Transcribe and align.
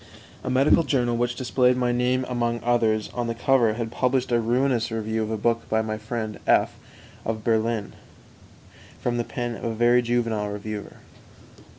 2. 0.41 0.47
A 0.47 0.49
medical 0.49 0.81
journal 0.83 1.15
which 1.15 1.35
displayed 1.35 1.77
my 1.77 1.91
name 1.91 2.25
among 2.27 2.59
others 2.63 3.09
on 3.13 3.27
the 3.27 3.35
cover 3.35 3.73
had 3.73 3.91
published 3.91 4.31
a 4.31 4.39
ruinous 4.39 4.89
review 4.89 5.21
of 5.21 5.29
a 5.29 5.37
book 5.37 5.69
by 5.69 5.83
my 5.83 5.95
friend 5.95 6.39
F 6.47 6.73
of 7.23 7.43
Berlin, 7.43 7.93
from 8.99 9.17
the 9.17 9.23
pen 9.23 9.55
of 9.55 9.63
a 9.63 9.75
very 9.75 10.01
juvenile 10.01 10.49
reviewer. 10.49 10.93